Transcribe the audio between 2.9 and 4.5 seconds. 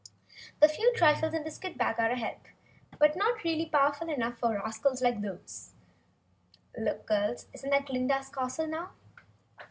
but not nearly powerful enough